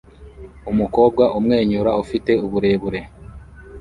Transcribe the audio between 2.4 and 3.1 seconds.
uburebure